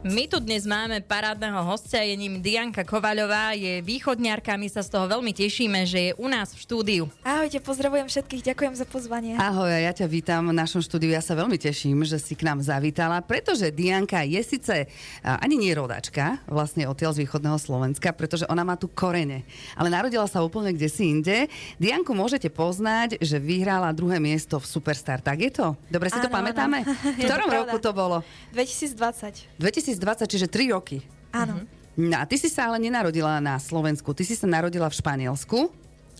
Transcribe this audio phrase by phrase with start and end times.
[0.00, 4.96] My tu dnes máme parádneho hostia, je ním Dianka Kovaľová, je východňarka, my sa z
[4.96, 7.04] toho veľmi tešíme, že je u nás v štúdiu.
[7.20, 9.36] Ahojte, pozdravujem všetkých, ďakujem za pozvanie.
[9.36, 12.64] Ahoj, ja ťa vítam v našom štúdiu, ja sa veľmi teším, že si k nám
[12.64, 14.88] zavítala, pretože Dianka je síce
[15.20, 19.44] ani nie rodačka, vlastne odtiaľ z východného Slovenska, pretože ona má tu korene,
[19.76, 21.44] ale narodila sa úplne kde si inde.
[21.76, 25.76] Dianku môžete poznať, že vyhrala druhé miesto v Superstar, tak je to?
[25.92, 26.88] Dobre si Áno, to pamätáme?
[26.88, 27.20] áno.
[27.20, 28.16] V ktorom to roku to bolo?
[28.56, 29.60] 2020.
[29.60, 31.02] 2020, čiže 3 roky.
[31.32, 31.64] Áno.
[31.98, 35.68] No a ty si sa ale nenarodila na Slovensku, ty si sa narodila v Španielsku.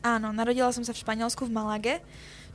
[0.00, 1.94] Áno, narodila som sa v Španielsku v Malage,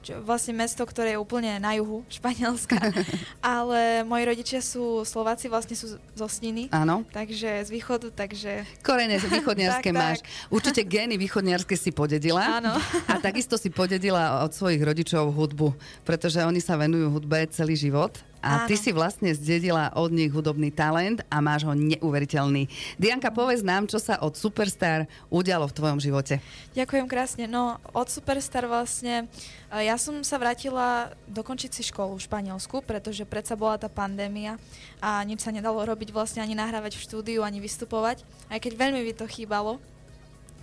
[0.05, 2.78] čo vlastne mesto, ktoré je úplne na juhu Španielska.
[3.41, 6.70] Ale moji rodičia sú Slováci, vlastne sú zo Sniny.
[6.70, 7.02] Áno.
[7.10, 8.70] Takže z východu, takže...
[8.86, 10.22] Korene východniarské Tak, máš.
[10.22, 10.54] tak.
[10.54, 12.62] Určite gény východniarské si podedila.
[12.62, 12.77] Áno.
[13.10, 15.74] A takisto si podedila od svojich rodičov hudbu,
[16.05, 18.13] pretože oni sa venujú hudbe celý život.
[18.45, 18.84] A ty Áno.
[18.85, 22.70] si vlastne zdedila od nich hudobný talent a máš ho neuveriteľný.
[23.02, 26.37] Dianka, povedz nám, čo sa od Superstar udialo v tvojom živote.
[26.77, 27.49] Ďakujem krásne.
[27.49, 29.26] No, od Superstar vlastne,
[29.74, 34.62] e, ja som sa vrátila dokončiť si školu v Španielsku, pretože predsa bola tá pandémia
[35.02, 38.21] a nič sa nedalo robiť vlastne ani nahrávať v štúdiu, ani vystupovať,
[38.54, 39.82] aj keď veľmi by to chýbalo.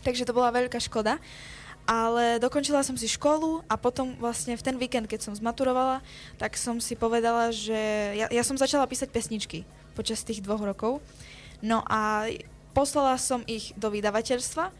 [0.06, 1.19] Takže to bola veľká škoda.
[1.83, 5.98] Ale dokončila som si školu a potom vlastne v ten víkend, keď som zmaturovala,
[6.39, 9.66] tak som si povedala, že ja, ja som začala písať pesničky
[9.98, 11.02] počas tých dvoch rokov.
[11.58, 12.30] No a
[12.70, 14.70] poslala som ich do vydavateľstva,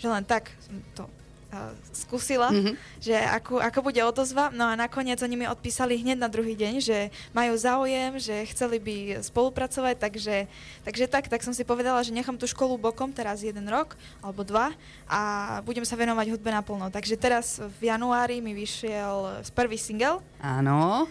[0.00, 0.52] že len tak
[0.96, 1.04] to
[1.48, 2.56] uh, skúsila, Mhm.
[2.56, 2.74] mm-hmm.
[2.98, 4.50] že ako, ako bude odozva.
[4.50, 6.98] No a nakoniec oni mi odpísali hneď na druhý deň, že
[7.30, 10.36] majú záujem, že chceli by spolupracovať, takže,
[10.82, 14.42] takže tak, tak som si povedala, že nechám tú školu bokom teraz jeden rok alebo
[14.42, 14.72] dva
[15.06, 15.20] a
[15.62, 16.88] budem sa venovať hudbe naplno.
[16.88, 21.06] Takže teraz v januári mi vyšiel prvý single, Áno.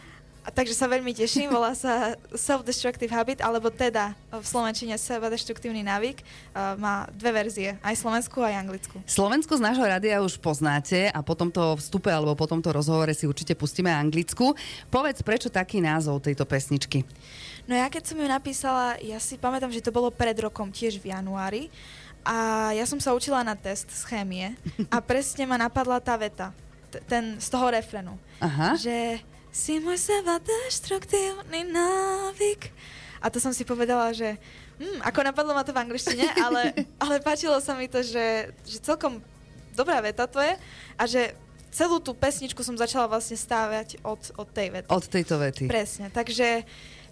[0.45, 6.21] A takže sa veľmi teším, volá sa Self-Destructive Habit, alebo teda v slovenčine Seba-destruktívny návyk.
[6.77, 9.01] Má dve verzie, aj slovenskú, aj anglickú.
[9.09, 13.25] Slovensko z nášho rádia už poznáte a po tomto vstupe alebo po tomto rozhovore si
[13.25, 14.53] určite pustíme anglicku.
[14.93, 17.01] Povedz, prečo taký názov tejto pesničky?
[17.65, 21.01] No ja keď som ju napísala, ja si pamätám, že to bolo pred rokom, tiež
[21.01, 21.73] v januári.
[22.21, 24.53] A ja som sa učila na test z chémie
[24.93, 26.53] a presne ma napadla tá veta,
[27.09, 28.17] ten z toho refrenu.
[28.41, 28.73] Aha.
[28.77, 29.21] Že
[29.55, 32.75] si môj seba deštruktívny návyk.
[33.23, 34.35] A to som si povedala, že
[34.75, 38.83] hm, ako napadlo ma to v angličtine, ale, ale páčilo sa mi to, že, že
[38.83, 39.23] celkom
[39.71, 40.59] dobrá veta to je
[40.99, 41.31] a že
[41.71, 44.87] celú tú pesničku som začala vlastne stávať od, od tej vety.
[44.91, 45.63] Od tejto vety.
[45.71, 46.63] Presne, takže,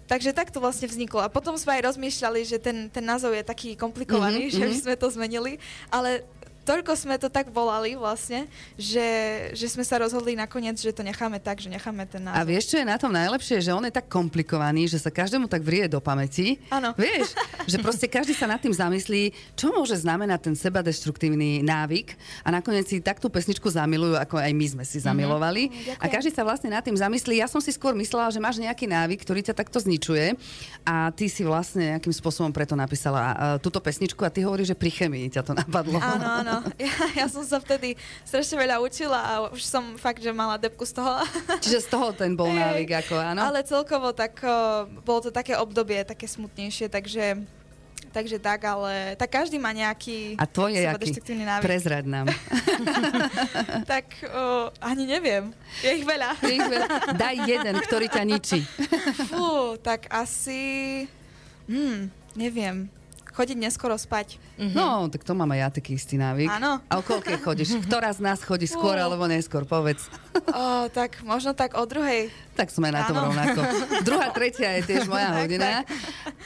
[0.08, 1.24] takže tak to vlastne vzniklo.
[1.24, 4.68] A potom sme aj rozmýšľali, že ten, ten názov je taký komplikovaný, Mhm, mm-hmm, že
[4.68, 4.84] by mhm.
[4.84, 5.54] sme to zmenili,
[5.92, 6.28] ale
[6.64, 8.48] toľko sme to tak volali vlastne,
[8.80, 9.08] že,
[9.52, 12.40] že sme sa rozhodli nakoniec, že to necháme tak, že necháme ten názov.
[12.40, 13.60] A vieš, čo je na tom najlepšie?
[13.60, 16.58] Že on je tak komplikovaný, že sa každému tak vrie do pamäti.
[16.72, 16.96] Áno.
[17.04, 17.36] Vieš,
[17.68, 22.16] že proste každý sa nad tým zamyslí, čo môže znamenať ten sebadestruktívny návyk
[22.48, 25.68] a nakoniec si tak tú pesničku zamilujú, ako aj my sme si zamilovali.
[25.68, 26.00] Ďakujem.
[26.00, 27.44] A každý sa vlastne nad tým zamyslí.
[27.44, 30.40] Ja som si skôr myslela, že máš nejaký návyk, ktorý ťa takto zničuje
[30.88, 34.80] a ty si vlastne nejakým spôsobom preto napísala uh, túto pesničku a ty hovoríš, že
[34.80, 36.00] pri chemii ťa to napadlo.
[36.00, 36.53] Áno, áno.
[36.84, 37.96] Ja, ja som sa vtedy
[38.28, 41.24] strašne veľa učila a už som fakt, že mala depku z toho.
[41.64, 43.40] Čiže z toho ten bol návyk, ako áno?
[43.46, 47.40] Ale celkovo tak, o, bolo to také obdobie, také smutnejšie, takže,
[48.12, 51.12] takže tak, ale tak každý má nejaký A tvoj je aký?
[51.64, 52.28] Prezrad nám.
[53.92, 55.56] tak o, ani neviem.
[55.80, 56.36] Je ich veľa.
[56.44, 56.88] Je ich veľa.
[57.16, 58.60] Daj jeden, ktorý ťa ničí.
[59.32, 61.06] Fú, tak asi...
[61.64, 62.92] Hmm, neviem.
[63.34, 64.38] Chodiť neskoro spať.
[64.62, 66.54] No, tak to mám aj ja taký istý návyk.
[66.54, 66.78] Áno.
[66.86, 67.82] A o koľkej chodíš?
[67.90, 69.66] Ktorá z nás chodí skôr alebo neskôr?
[69.66, 70.06] Povedz.
[70.34, 72.30] O, tak možno tak o druhej.
[72.54, 73.62] Tak sme na tom rovnako.
[74.06, 75.82] Druhá, tretia je tiež moja hodina.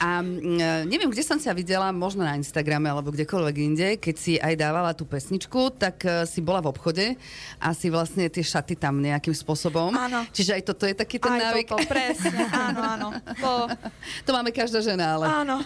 [0.00, 4.40] A mm, neviem, kde som sa videla, možno na Instagrame alebo kdekoľvek inde, keď si
[4.40, 7.06] aj dávala tú pesničku, tak eh, si bola v obchode
[7.60, 9.92] a si vlastne tie šaty tam nejakým spôsobom.
[9.92, 10.24] Áno.
[10.32, 11.68] Čiže aj toto je taký ten Aj návyk.
[11.68, 12.40] toto, presne.
[12.48, 13.08] Áno, áno.
[13.40, 13.50] To,
[14.26, 15.64] To máme každá žena, ale áno,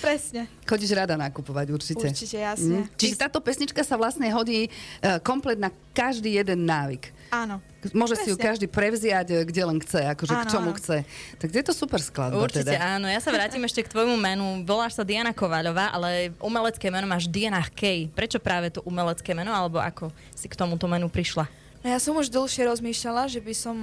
[0.00, 0.48] presne.
[0.64, 2.06] chodíš rada nakupovať určite.
[2.08, 2.84] Určite, jasne.
[2.84, 2.96] Mm.
[2.96, 7.15] Čiže táto pesnička sa vlastne hodí uh, komplet na každý jeden návyk.
[7.28, 7.58] Áno.
[7.90, 8.46] Môže si ju Presne.
[8.46, 10.78] každý prevziať, e, kde len chce, akože k Áno, čomu áno.
[10.78, 10.96] chce.
[11.36, 12.98] Tak je to super skladba Určite teda.
[12.98, 14.44] áno, ja sa vrátim ešte k tvojmu menu.
[14.62, 18.10] Voláš sa Diana Kovaľová, ale umelecké meno máš Diana Kej.
[18.10, 21.46] Prečo práve to umelecké meno, alebo ako si k tomuto menu prišla?
[21.82, 23.76] No ja som už dlhšie rozmýšľala, že by som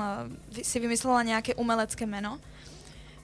[0.52, 2.36] vy- si vymyslela nejaké umelecké meno,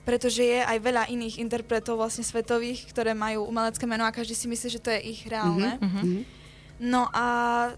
[0.00, 4.48] pretože je aj veľa iných interpretov vlastne svetových, ktoré majú umelecké meno a každý si
[4.48, 5.76] myslí, že to je ich reálne.
[5.76, 6.39] Mhm.
[6.80, 7.24] No a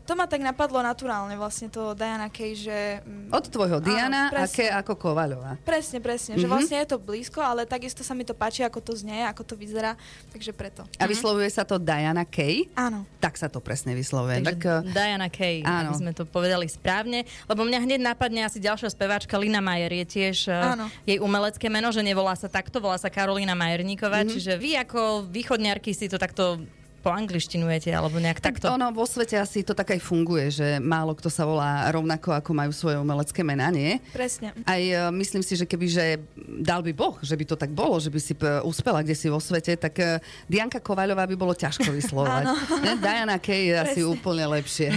[0.00, 2.78] to ma tak napadlo naturálne vlastne to Diana Kay, že...
[3.02, 4.54] mm, Od tvojho Diana a presne.
[4.54, 5.58] Ke ako Kovaľová.
[5.60, 6.40] Presne, presne, Mhm.
[6.40, 9.42] že vlastne je to blízko, ale takisto sa mi to páči, ako to znie, ako
[9.42, 9.98] to vyzerá,
[10.30, 10.86] takže preto.
[10.96, 12.70] A vyslovuje sa to Diana Kay?
[12.72, 13.02] Áno.
[13.18, 14.38] Tak sa to presne vyslovuje.
[14.38, 15.90] Takže Tak, eh, Diana Kay, áno.
[15.90, 17.26] aby sme to povedali správne.
[17.44, 20.86] Lebo mňa hneď napadne asi ďalšia speváčka, Lina Majer je tiež uh, Áno.
[21.02, 24.22] jej umelecké meno, že nevolá sa takto, volá sa Karolína Majerníková.
[24.22, 24.30] Mhm.
[24.30, 26.62] Čiže vy ako východňarky si to takto
[27.02, 28.70] poanglištinujete, alebo nejak tak takto.
[28.70, 32.50] ono vo svete asi to tak aj funguje, že málo kto sa volá rovnako, ako
[32.52, 33.98] majú svoje umelecké mená, nie?
[34.10, 34.54] Presne.
[34.62, 36.04] Aj e, myslím si, že keby, že
[36.62, 39.26] dal by Boh, že by to tak bolo, že by si p- uspela kde si
[39.26, 42.46] vo svete, tak e, Dianka Kovaľová by bolo ťažko vyslovať.
[42.82, 42.98] Ne?
[42.98, 44.90] Diana Kay je asi úplne lepšie.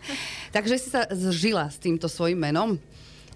[0.56, 2.76] Takže si sa zžila s týmto svojim menom.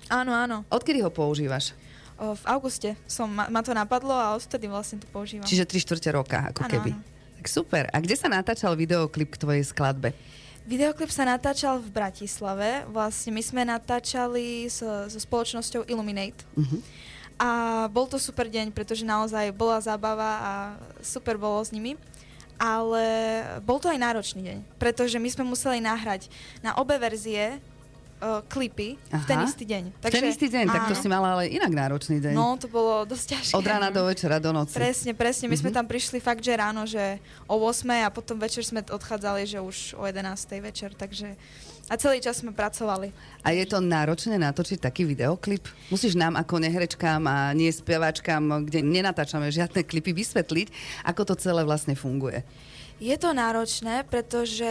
[0.07, 0.57] Áno, áno.
[0.69, 1.73] Odkedy ho používaš?
[2.17, 5.45] O, v auguste som, ma, ma to napadlo a odtedy vlastne to používam.
[5.45, 6.91] Čiže 3 štvrte roka, ako Áno, keby.
[6.95, 7.16] áno.
[7.49, 7.89] Super.
[7.91, 10.13] A kde sa natáčal videoklip k tvojej skladbe?
[10.67, 12.83] Videoklip sa natáčal v Bratislave.
[12.91, 16.43] Vlastne my sme natáčali so, so spoločnosťou Illuminate.
[16.59, 16.79] Mhm.
[17.37, 17.51] A
[17.93, 20.53] bol to super deň, pretože naozaj bola zábava a
[21.05, 21.95] super bolo s nimi.
[22.57, 23.05] Ale
[23.61, 26.33] bol to aj náročný deň, pretože my sme museli nahrať
[26.65, 27.61] na obe verzie
[28.19, 29.47] uh, klipy v ten Aha.
[29.47, 29.83] istý deň.
[29.99, 31.03] Takže, ten istý deň, tak to áno.
[31.03, 32.33] si mala ale inak náročný deň.
[32.33, 33.55] No, to bolo dosť ťažké.
[33.55, 34.75] Od rána do večera, do noci.
[34.75, 35.47] Presne, presne.
[35.47, 35.77] My sme Mhm.
[35.77, 39.95] tam prišli fakt, že ráno, že o 8 a potom večer sme odchádzali, že už
[39.95, 41.37] o 11 večer, takže
[41.87, 43.15] a celý čas sme pracovali.
[43.47, 45.63] A je to náročné natočiť taký videoklip?
[45.87, 50.67] Musíš nám ako neherečkám a nie spievačkám, kde nenatáčame žiadne klipy, vysvetliť,
[51.07, 52.43] ako to celé vlastne funguje.
[52.97, 54.65] Je to náročné, pretože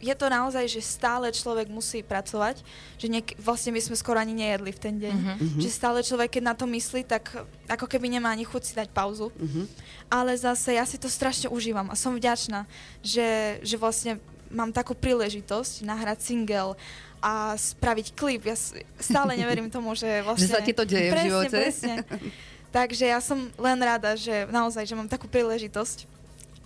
[0.00, 2.64] je to naozaj, že stále človek musí pracovať,
[2.96, 5.60] že niek- vlastne my sme skoro ani nejedli v ten deň, Mhm.
[5.60, 7.28] že stále človek, keď na to myslí, tak
[7.68, 9.28] ako keby nemá ani chuť si dať pauzu.
[9.36, 9.68] Mhm.
[10.08, 12.64] Ale zase ja si to strašne užívam a som vďačná,
[13.00, 14.16] že, že vlastne
[14.48, 16.72] mám takú príležitosť nahrať single
[17.20, 18.44] a spraviť klip.
[18.44, 18.56] Ja
[18.98, 20.48] stále neverím tomu, že vlastne...
[20.48, 21.56] Že sa ti to deje v presne, živote?
[21.58, 21.94] Presne.
[22.76, 26.08] Takže ja som len rada, že naozaj, že mám takú príležitosť.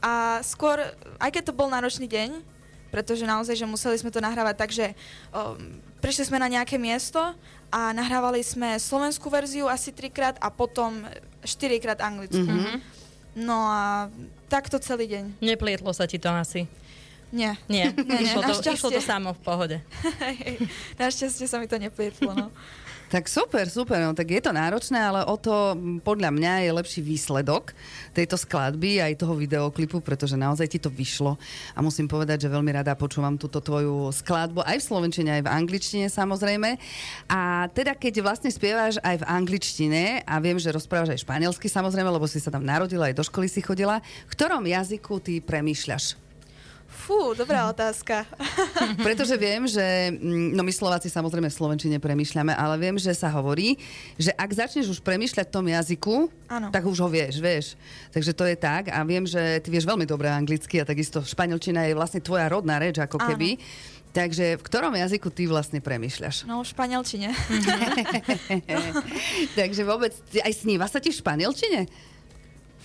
[0.07, 0.79] A skôr,
[1.19, 2.39] aj keď to bol náročný deň,
[2.95, 4.95] pretože naozaj, že museli sme to nahrávať tak, že
[5.35, 5.59] um,
[5.99, 7.19] prišli sme na nejaké miesto
[7.75, 11.03] a nahrávali sme slovenskú verziu asi trikrát a potom
[11.43, 12.47] štyrikrát anglickú.
[12.47, 12.79] Mhm.
[13.37, 14.09] No a
[14.49, 15.43] takto celý deň.
[15.43, 16.65] Neplietlo sa ti to asi.
[17.35, 17.59] Nie.
[17.69, 19.77] Nie, Nie, nie, išlo, to, išlo to samo v pohode.
[21.03, 22.49] Našťastie sa mi to neplietlo, no.
[23.07, 27.01] Tak super, super, no tak je to náročné, ale o to podľa mňa je lepší
[27.07, 27.71] výsledok
[28.11, 31.39] tejto skladby aj toho videoklipu, pretože naozaj ti to vyšlo
[31.71, 35.53] a musím povedať, že veľmi rada počúvam túto tvoju skladbu aj v slovenčine, aj v
[35.55, 36.83] angličtine samozrejme.
[37.31, 42.11] A teda keď vlastne spievaš aj v angličtine a viem, že rozprávaš aj španielsky samozrejme,
[42.11, 46.26] lebo si sa tam narodila, aj do školy si chodila, v ktorom jazyku ty premýšľaš?
[47.07, 48.27] Fú, dobrá otázka.
[49.07, 53.31] Pretože viem, že, mm, no my Slováci samozrejme v Slovenčine premýšľame, ale viem, že sa
[53.31, 53.79] hovorí,
[54.19, 56.75] že ak začneš už premýšľať v tom jazyku, Áno.
[56.75, 57.79] tak už ho vieš, vieš.
[58.11, 61.87] Takže to je tak a viem, že ty vieš veľmi dobre anglicky a takisto španielčina
[61.87, 63.29] je vlastne tvoja rodná reč ako Áno.
[63.31, 63.63] keby.
[64.11, 66.43] Takže v ktorom jazyku ty vlastne premýšľaš?
[66.51, 67.31] No, v španielčine.
[69.61, 70.11] Takže vôbec,
[70.43, 71.87] aj sníva sa ti v španielčine?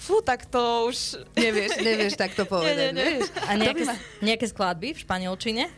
[0.01, 0.57] Fú, tak to
[0.87, 0.97] už...
[1.31, 3.05] Nevieš, nevieš takto povedať, Nie, nie, nie.
[3.15, 3.29] vieš?
[3.39, 3.83] A nejaké,
[4.19, 5.69] nejaké skladby v španielčine?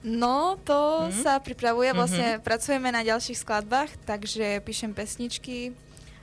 [0.00, 0.78] No, to
[1.10, 1.18] Mhm.
[1.18, 5.74] sa pripravuje, vlastne pracujeme na ďalších skladbách, takže píšem pesničky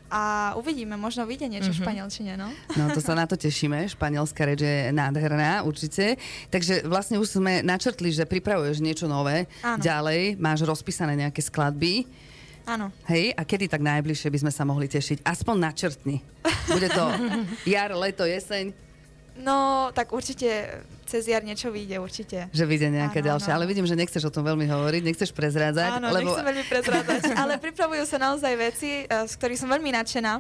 [0.06, 2.48] a uvidíme, možno vyjde niečo v španielčine, no.
[2.72, 6.15] No to sa na to tešíme, španielská reč je nádherná, určite.
[6.48, 9.82] Takže vlastne už sme načrtli, že pripravuješ niečo nové, Áno.
[9.82, 12.06] ďalej máš rozpísané nejaké skladby,
[12.66, 12.90] Áno.
[13.06, 15.22] hej, a kedy tak najbližšie by sme sa mohli tešiť?
[15.22, 16.18] Aspoň načrtni.
[16.66, 17.06] Bude to
[17.74, 18.74] jar, leto, jeseň,
[19.36, 20.48] No, tak určite
[21.04, 22.48] cez jar niečo vyjde, určite.
[22.56, 23.52] že vyjde nejaké Áno, ďalšie.
[23.52, 23.56] áno.
[23.60, 26.00] Ale vidím, že nechceš o tom veľmi hovoriť, nechceš prezrádzať.
[26.00, 26.32] Áno, lebo...
[26.32, 30.34] nechcem veľmi prezrádať, ale pripravujú sa naozaj veci, eh, z ktorých som veľmi nadšená.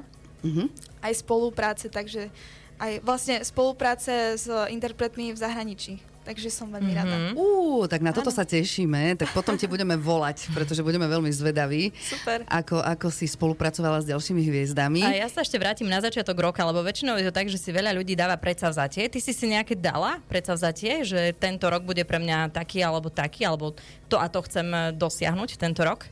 [0.47, 0.63] Mhm.
[1.03, 2.31] Aj spolupráce, takže
[2.79, 5.99] aj vlastne spolupráce s interpretmi v zahraničí.
[6.25, 7.15] Takže som veľmi rada.
[7.15, 7.31] Mhm.
[7.37, 8.37] Ú, tak na toto Áno.
[8.41, 12.41] sa tešíme, tak potom ti budeme volať, pretože budeme veľmi zvedaví, Super.
[12.49, 15.05] ako, ako si spolupracovala s ďalšími hviezdami.
[15.05, 17.69] A ja sa ešte vrátim na začiatok roka, lebo väčšinou je to tak, že si
[17.69, 19.05] veľa ľudí dáva predsavzatie.
[19.05, 23.45] Ty si si nejaké dala predsavzatie, že tento rok bude pre mňa taký alebo taký,
[23.45, 23.77] alebo
[24.09, 26.09] to a to chcem dosiahnuť tento rok?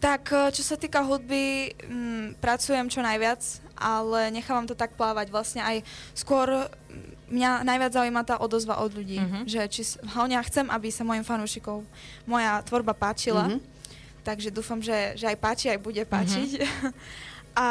[0.00, 3.40] Tak, eh, čo sa týka hudby, mm, pracujem čo najviac,
[3.76, 5.28] ale nechávam to tak plávať.
[5.28, 9.20] Vlastne aj skôr mm, mňa najviac zaujíma tá odozva od ľudí.
[9.20, 9.38] Mhm.
[9.44, 11.84] Že či, hlavne ja chcem, aby sa mojim fanúšikom
[12.24, 13.46] moja tvorba páčila.
[13.46, 13.60] Mhm.
[14.20, 16.50] Takže dúfam, že, že aj páči, aj bude páčiť.
[17.54, 17.66] A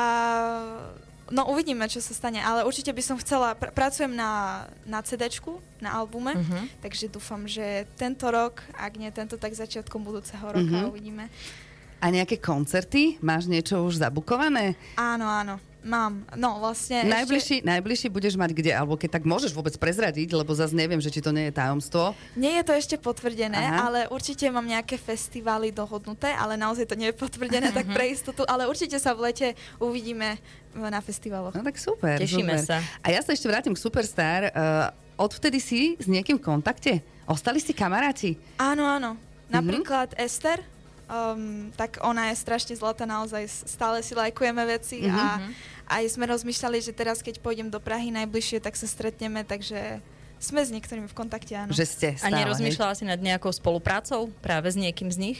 [1.30, 5.62] No uvidíme, čo sa stane, ale určite by som chcela, pr- pracujem na, na CD-čku,
[5.78, 6.82] na albume, Mhm.
[6.82, 10.90] takže dúfam, že tento rok, ak nie tento, tak začiatkom budúceho roka Mhm.
[10.90, 11.30] uvidíme.
[12.00, 13.20] A nejaké koncerty?
[13.20, 14.80] Máš niečo už zabukované?
[14.96, 16.24] Áno, áno, mám.
[16.32, 18.72] No vlastne Najbližší, najbližší budeš mať kde?
[18.72, 22.16] Alebo keď tak môžeš vôbec prezradiť, lebo zase neviem, že či to nie je tajomstvo.
[22.16, 23.80] Ešte, nie je to ešte potvrdené, Aha.
[23.84, 27.76] ale určite mám nejaké festivály dohodnuté, ale naozaj to nie je potvrdené, Mhm.
[27.76, 30.40] tak pre istotu, ale určite sa v lete uvidíme
[30.72, 31.52] na festivaloch.
[31.52, 32.16] No tak super.
[32.16, 32.64] Tešíme super.
[32.64, 32.78] sa.
[33.04, 34.56] A ja sa ešte vrátim k Superstar.
[34.56, 34.88] Uh,
[35.20, 37.04] odvtedy si s niekým v kontakte?
[37.28, 38.40] Ostali ste kamaráti?
[38.56, 39.20] Áno, áno.
[39.20, 39.52] Mhm.
[39.52, 40.64] Napríklad Ester,
[41.10, 41.42] um,
[41.74, 45.10] tak ona je strašne zlatá, naozaj stále si lajkujeme veci Mhm.
[45.10, 45.26] a
[45.90, 49.98] aj sme rozmýšľali, že teraz, keď pôjdem do Prahy najbližšie, tak sa stretneme, takže
[50.38, 51.70] sme s niektorými v kontakte, áno.
[51.70, 52.40] Že ste A stále, hej?
[52.40, 55.40] nerozmýšľala si nad nejakou spoluprácou práve s niekým z nich?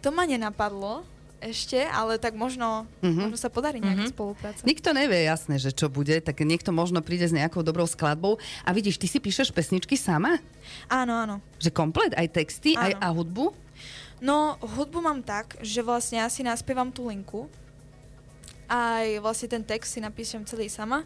[0.00, 1.06] To ma nenapadlo
[1.40, 3.16] ešte, ale tak možno, Mhm.
[3.24, 4.12] možno sa podarí nejaká Mhm.
[4.12, 4.60] spolupráca.
[4.60, 8.36] Nikto nevie jasné, že čo bude, tak niekto možno príde s nejakou dobrou skladbou.
[8.60, 10.36] A vidíš, ty si píšeš pesničky sama?
[10.86, 11.36] Áno, áno.
[11.56, 12.12] Že komplet?
[12.12, 13.00] Aj texty, aj Áno.
[13.00, 13.44] a hudbu?
[14.20, 17.48] No, hudbu mám tak, že vlastne ja si naspievam tú linku.
[18.68, 21.02] Aj vlastne ten text si napíšem celý sama.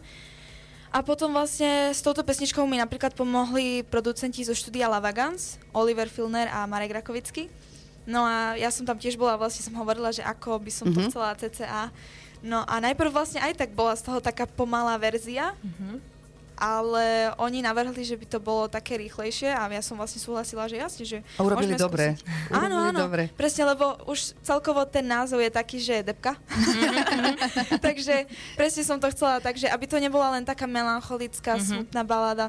[0.91, 6.47] A potom vlastne s touto pesničkou mi napríklad pomohli producenti zo štúdia Lavagans, Oliver Filner
[6.47, 7.51] a Marek Rakovický.
[8.05, 11.01] No a ja som tam tiež bola, vlastne som hovorila, že ako by som to
[11.01, 11.07] Mhm.
[11.09, 11.83] chcela CCA.
[12.39, 15.57] No a najprv vlastne aj tak bola z toho taká pomalá verzia,
[16.55, 17.05] ale
[17.37, 21.03] oni navrhli, že by to bolo také rýchlejšie a ja som vlastne súhlasila, že jasne,
[21.03, 22.15] že A urobili dobre.
[22.15, 22.49] skúsiť.
[22.49, 23.23] Áno, Urobili áno, dobre.
[23.31, 26.39] presne, lebo už celkovo ten názov je taký, že je depka.
[27.81, 31.63] takže presne som to chcela, takže aby to nebola len taká melancholická, Mhm.
[31.65, 32.47] smutná balada,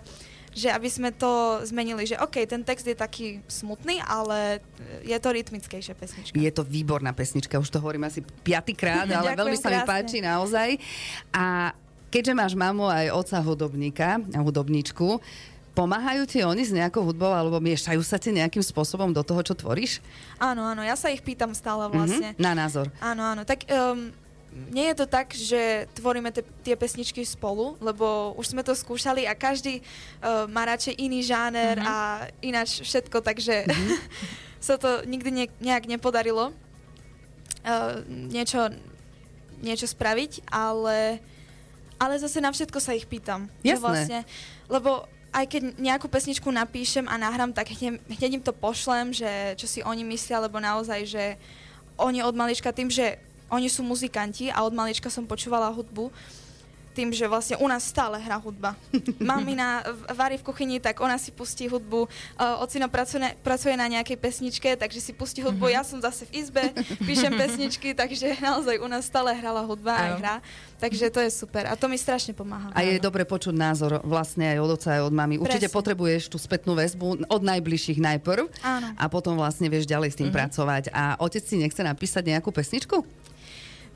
[0.51, 1.29] že aby sme to
[1.63, 4.65] zmenili, že OK, ten text je taký smutný, ale
[5.03, 6.33] je to rytmickejšia pesnička.
[6.33, 10.81] Je to výborná pesnička, už to hovorím asi piatýkrát, ale veľmi sa mi páči naozaj.
[11.31, 11.77] A
[12.09, 15.19] keďže máš mamu aj oca hudobníka a hudobníčku,
[15.73, 19.53] pomáhajú ti oni s nejakou hudbou alebo miešajú sa ti nejakým spôsobom do toho, čo
[19.53, 20.01] tvoríš?
[20.41, 22.33] Áno, áno, ja sa ich pýtam stále vlastne.
[22.33, 22.89] Mhm, na názor.
[22.97, 23.45] Áno, áno.
[23.45, 24.09] Tak um,
[24.73, 29.29] nie je to tak, že tvoríme te, tie pesničky spolu, lebo už sme to skúšali
[29.29, 29.85] a každý
[30.25, 31.85] uh, má radšej iný žáner Mhm.
[31.85, 31.97] a
[32.41, 33.69] ináč všetko, takže
[34.67, 36.57] sa to nikdy ne, nejak nepodarilo
[37.69, 38.73] uh, niečo,
[39.61, 41.21] niečo spraviť, ale,
[41.97, 43.49] ale zase na všetko sa ich pýtam.
[43.65, 43.83] Že Jasné.
[43.83, 44.19] Vlastne,
[44.69, 49.29] lebo aj keď nejakú pesničku napíšem a nahrám, tak hneď, hneď im to pošlem, že
[49.61, 51.25] čo si oni myslia, lebo naozaj, že
[52.01, 53.21] oni od malička tým, že
[53.53, 56.09] oni sú muzikanti a od malička som počúvala hudbu,
[56.97, 58.73] tým, že vlastne u nás stále hrá hudba.
[59.21, 62.09] Mamina varí v kuchyni, tak ona si pustí hudbu.
[62.35, 65.69] Uh, ocino pracuje, pracuje na nejakej pesničke, takže si pustí hudbu.
[65.69, 66.73] Ja som zase v izbe,
[67.05, 70.19] píšem pesničky, takže naozaj u nás stále hrala hudba aj Áno.
[70.19, 70.35] hra.
[70.77, 72.69] Takže to je super a to mi strašne pomáha.
[72.71, 75.35] A je dobre počuť názor vlastne aj od oca, aj od mamy.
[75.37, 75.77] Určite Presne.
[75.77, 78.89] potrebuješ tú spätnú väzbu od najbližších najprv Áno.
[78.93, 80.37] a potom vlastne vieš ďalej s tým Mhm.
[80.37, 80.85] pracovať.
[80.91, 83.01] A otec si nechce napísať nejakú pesničku?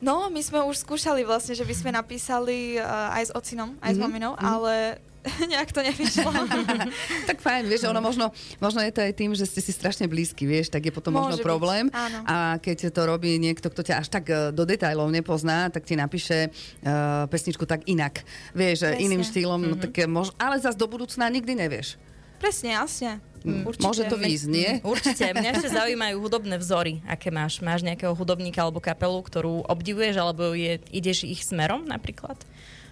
[0.01, 3.93] No, my sme už skúšali vlastne, že by sme napísali uh, aj s ocinom, aj
[3.93, 4.41] s Mhm, maminou, mhm.
[4.43, 4.75] ale
[5.53, 6.33] nejak to nevyšlo.
[7.29, 10.49] tak fajn, vieš, ono možno, možno je to aj tým, že ste si strašne blízky,
[10.49, 11.85] vieš, tak je potom možno Môže byť, problém.
[11.93, 12.25] áno.
[12.25, 15.93] A keď to robí niekto, kto ťa až tak e, do detajlov nepozná, tak ti
[15.93, 18.25] napíše uh, pesničku tak inak.
[18.53, 19.05] Vieš, Presne.
[19.05, 19.83] Iným štýlom, no, Mhm.
[19.83, 22.01] tak mož, ale zase do budúcna nikdy nevieš.
[22.41, 23.21] Presne, jasne.
[23.41, 23.85] Mm, Určite.
[23.85, 24.71] Môže to výjsť, nie?
[24.93, 25.33] Určite.
[25.33, 27.01] Mňa ešte zaujímajú hudobné vzory.
[27.05, 27.61] Aké máš?
[27.61, 32.37] Máš nejakého hudobníka alebo kapelu, ktorú obdivuješ, alebo je, ideš ich smerom napríklad?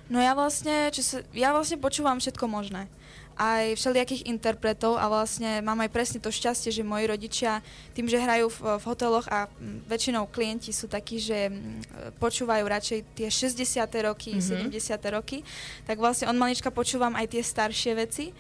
[0.09, 2.89] No ja vlastne, čo sa, ja vlastne počúvam všetko možné.
[3.37, 7.61] Aj všelijakých interpretov a vlastne mám aj presne to šťastie, že moji rodičia
[7.93, 9.47] tým, že hrajú v, v hoteloch a
[9.87, 13.63] väčšinou klienti sú takí, že mm, počúvajú radšej tie 60.
[14.03, 14.73] roky, Mhm.
[14.73, 14.99] 70.
[15.13, 15.45] roky,
[15.85, 18.33] tak vlastne od malička počúvam aj tie staršie veci.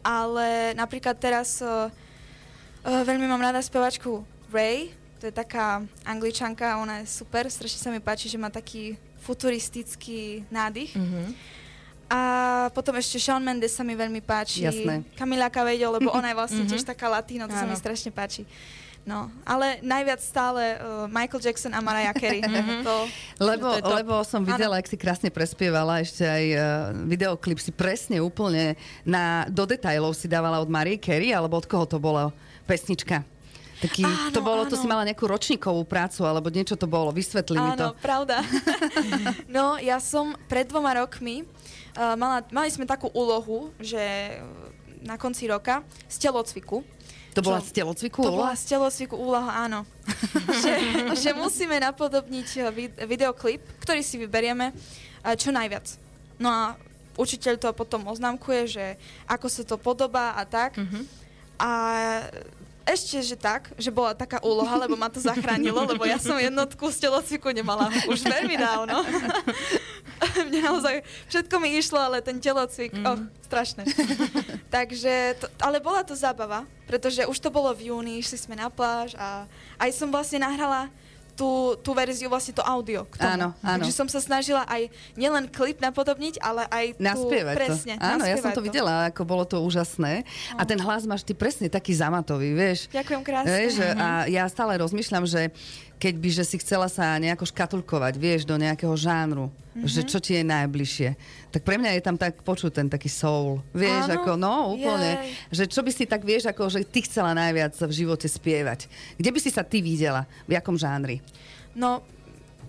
[0.00, 1.90] Ale napríklad teraz uh,
[2.82, 7.98] veľmi mám rada spevačku Ray, to je taká angličanka, ona je super, strašne sa mi
[7.98, 10.94] páči, že má taký futuristický nádych.
[10.94, 11.34] Mhm.
[12.08, 12.20] A
[12.72, 14.64] potom ešte Shawn Mendes sa mi veľmi páči.
[14.64, 15.04] Jasné.
[15.12, 16.70] Camila Cabello, lebo ona je vlastne Mhm.
[16.72, 18.48] tiež taká latino, to sa mi strašne páči.
[19.08, 22.44] No, ale najviac stále uh, Michael Jackson a Mariah Carey.
[22.48, 22.84] Mhm.
[22.84, 22.96] to,
[23.40, 23.96] Lebo, To top.
[23.96, 26.60] lebo som videla, ak si krásne prespievala, ešte aj uh,
[27.08, 28.76] videoklip si presne úplne
[29.08, 32.28] na, do detajlov si dávala od Marie Carey, alebo od koho to bola
[32.68, 33.24] pesnička?
[33.78, 34.82] Taký, Áno, to bolo, to áno.
[34.82, 37.94] si mala nejakú ročníkovú prácu, alebo niečo to bolo, vysvetli mi to.
[37.94, 38.42] Áno, pravda.
[39.56, 41.46] no, ja som pred dvoma rokmi
[41.96, 43.96] uh, mala, mali sme takú úlohu, že
[44.36, 44.42] uh,
[45.06, 46.82] na konci roka z telocviku
[47.36, 49.84] To bola z telocviku To bola z telocviku úloha, áno.
[50.64, 50.72] že,
[51.18, 55.86] že musíme napodobniť eh, vid- videoklip, ktorý si vyberieme eh, čo najviac.
[56.40, 56.62] No a
[57.18, 58.84] učiteľ to potom oznámkuje, že
[59.26, 60.78] ako sa to podobá a tak.
[60.78, 61.00] Mhm.
[61.58, 61.70] A
[62.88, 66.88] ešte, že tak, že bola taká úloha, lebo ma to zachránilo, lebo ja som jednotku
[66.88, 69.04] z telocviku nemala už veľmi dávno.
[70.48, 73.04] Mne naozaj všetko mi išlo, ale ten telocvik, mm.
[73.06, 73.82] oh, strašné.
[74.74, 78.68] Takže, to, ale bola to zábava, pretože už to bolo v júni, išli sme na
[78.68, 79.46] pláž a
[79.78, 80.90] aj som vlastne nahrala
[81.38, 83.30] tú, tú verziu, vlastne to audio k tomu.
[83.30, 83.86] Áno, áno.
[83.86, 88.02] Takže som sa snažila aj nielen klip napodobniť, ale aj tú, Naspievať presne, to.
[88.02, 90.26] Áno, ja som naspievať to videla, ako bolo to úžasné.
[90.58, 92.90] A ten hlas máš ty presne taký zamatový, vieš.
[92.90, 93.54] Ďakujem krásne.
[93.54, 95.54] Vieš, a ja stále rozmýšľam, že
[95.98, 99.82] keď by že si chcela sa nejako škatulkovať, vieš, do nejakého žánru, mm-hmm.
[99.84, 101.08] že čo ti je najbližšie,
[101.50, 103.58] tak pre mňa je tam tak počuť ten taký soul.
[103.74, 105.34] Vieš, Áno, ako, no úplne, jej.
[105.50, 108.86] že čo by si tak, vieš, ako, že ty chcela najviac v živote spievať.
[109.14, 110.22] Kde by si sa ty videla?
[110.46, 111.18] V jakom žánri?
[111.74, 112.02] No,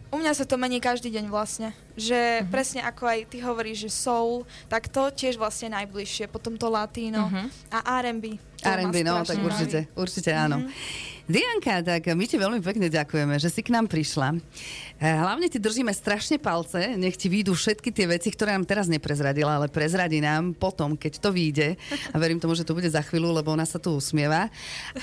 [0.10, 1.70] u mňa sa to mení každý deň vlastne.
[1.94, 2.50] Že Mhm.
[2.50, 6.26] presne ako aj ty hovoríš, že soul, tak to tiež vlastne najbližšie.
[6.26, 7.46] Potom to latino Mhm.
[7.70, 8.42] a R&B.
[8.60, 10.66] R&B, no, tak určite, určite áno.
[11.30, 14.34] Dianka, tak my ti veľmi pekne ďakujeme, že si k nám prišla.
[14.98, 18.90] Eh, Hlavne ti držíme strašne palce, nech ti výjdu všetky tie veci, ktoré nám teraz
[18.90, 21.78] neprezradila, ale prezradí nám potom, keď to vyjde.
[22.10, 24.50] A verím tomu, že to bude za chvíľu, lebo ona sa tu usmieva.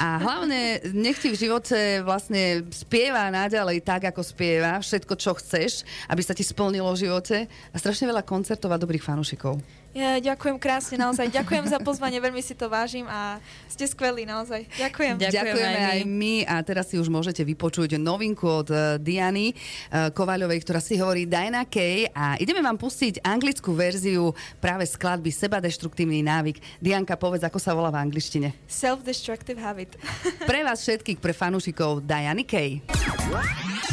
[0.03, 5.87] A hlavne nech ti v živote vlastne spieva naďalej tak, ako spieva, všetko, čo chceš,
[6.11, 9.63] aby sa ti splnilo v živote a strašne veľa koncertov a dobrých fanúšikov.
[9.97, 11.33] Ja, ďakujem krásne, naozaj.
[11.33, 14.69] Ďakujem za pozvanie, veľmi si to vážim a ste skvelí, naozaj.
[14.77, 15.17] Ďakujem.
[15.17, 19.57] Ďakujem Ďakujeme aj aj my a teraz si už môžete vypočuť novinku od eh, Diany
[19.57, 25.33] eh, Kovaľovej, ktorá si hovorí Diana Kay a ideme vám pustiť anglickú verziu práve skladby
[25.33, 26.61] Sebadeštruktívny návyk.
[26.77, 28.53] Dianka, povedz, ako sa volá v angličtine.
[28.69, 29.97] Self-destructive habit.
[30.51, 32.85] Pre vás všetkých, pre fanúšikov Diany Kay.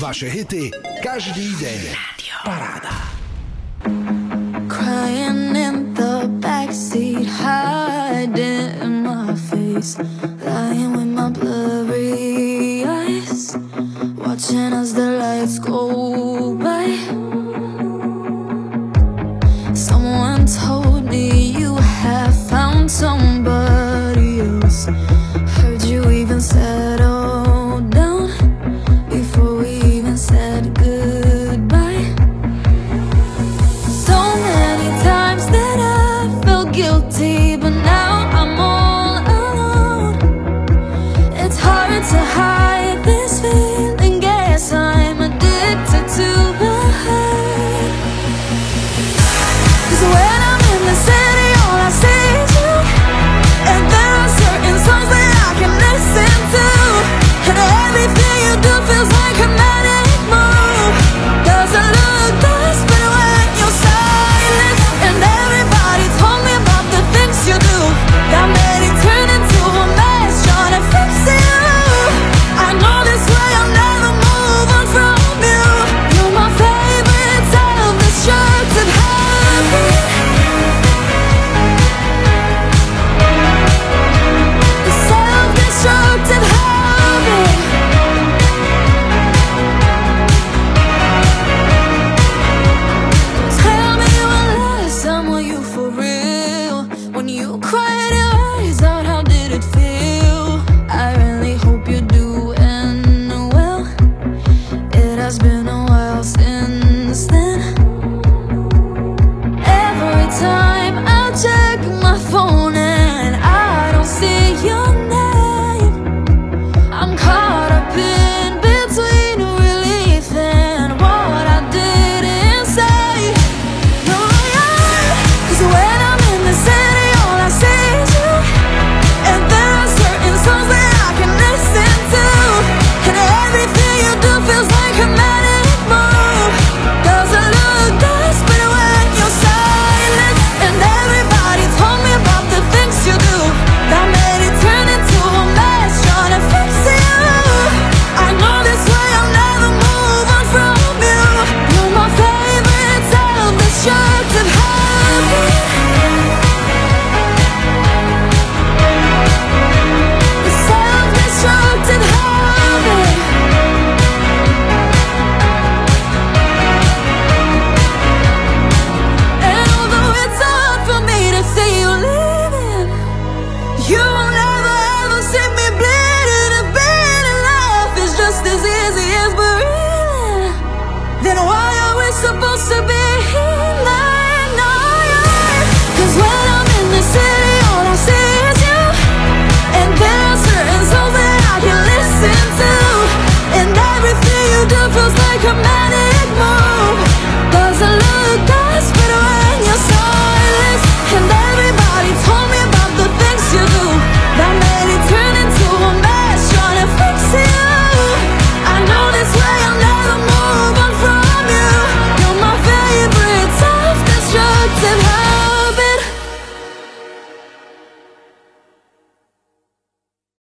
[0.03, 0.67] Vaše hity
[0.99, 1.79] každý deň.
[2.43, 2.91] Paráda.
[4.67, 5.42] Crying in
[5.95, 9.97] the backseat, hiding in my face,
[10.43, 13.55] lying with my blurry eyes,
[14.17, 16.87] watching as the lights go by.
[19.73, 23.62] Someone told me you have found somebody